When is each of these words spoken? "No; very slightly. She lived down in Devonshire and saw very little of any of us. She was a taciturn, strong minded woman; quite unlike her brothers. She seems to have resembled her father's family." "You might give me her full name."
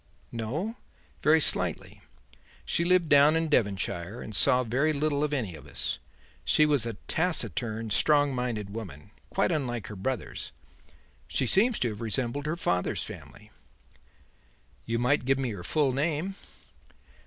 "No; 0.31 0.77
very 1.21 1.39
slightly. 1.39 2.01
She 2.65 2.83
lived 2.83 3.07
down 3.07 3.35
in 3.35 3.49
Devonshire 3.49 4.19
and 4.23 4.35
saw 4.35 4.63
very 4.63 4.93
little 4.93 5.23
of 5.23 5.31
any 5.31 5.53
of 5.53 5.67
us. 5.67 5.99
She 6.43 6.65
was 6.65 6.87
a 6.87 6.95
taciturn, 7.07 7.91
strong 7.91 8.33
minded 8.33 8.71
woman; 8.73 9.11
quite 9.29 9.51
unlike 9.51 9.85
her 9.89 9.95
brothers. 9.95 10.53
She 11.27 11.45
seems 11.45 11.77
to 11.77 11.89
have 11.89 12.01
resembled 12.01 12.47
her 12.47 12.57
father's 12.57 13.03
family." 13.03 13.51
"You 14.85 14.97
might 14.97 15.23
give 15.25 15.37
me 15.37 15.51
her 15.51 15.63
full 15.63 15.93
name." 15.93 16.33